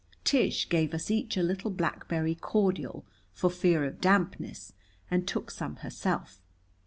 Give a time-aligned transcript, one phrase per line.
[0.23, 4.73] Tish gave us each a little blackberry cordial, for fear of dampness,
[5.11, 6.41] and took some herself.